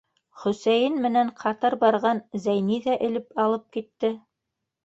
[0.43, 4.13] —Хөсәйен менән ҡатар барған Зәйни ҙә элеп алып китте.